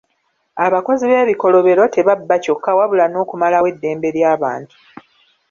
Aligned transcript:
Abakozi 0.65 1.03
b'ebikolobero 1.11 1.83
tebabba 1.95 2.35
kyokka 2.43 2.71
wabula 2.77 3.05
nokumalawo 3.07 3.67
eddembe 3.73 4.09
ly'abantu. 4.15 4.75